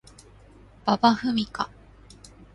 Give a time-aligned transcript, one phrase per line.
[0.83, 1.69] 馬場ふみか